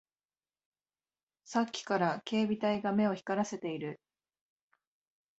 [1.45, 4.01] さっきから警備隊が目を光らせている